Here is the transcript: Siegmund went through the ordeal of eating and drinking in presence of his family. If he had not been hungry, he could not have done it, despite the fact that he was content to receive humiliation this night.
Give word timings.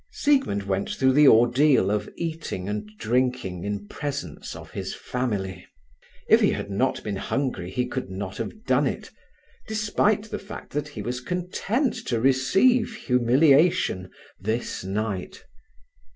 Siegmund 0.11 0.63
went 0.63 0.89
through 0.89 1.11
the 1.13 1.27
ordeal 1.27 1.91
of 1.91 2.09
eating 2.15 2.67
and 2.67 2.89
drinking 2.97 3.63
in 3.63 3.87
presence 3.87 4.55
of 4.55 4.71
his 4.71 4.95
family. 4.95 5.63
If 6.27 6.41
he 6.41 6.53
had 6.53 6.71
not 6.71 7.03
been 7.03 7.17
hungry, 7.17 7.69
he 7.69 7.85
could 7.87 8.09
not 8.09 8.37
have 8.37 8.63
done 8.65 8.87
it, 8.87 9.11
despite 9.67 10.23
the 10.31 10.39
fact 10.39 10.71
that 10.71 10.87
he 10.87 11.03
was 11.03 11.21
content 11.21 11.93
to 12.07 12.19
receive 12.19 12.95
humiliation 12.95 14.09
this 14.39 14.83
night. 14.83 15.43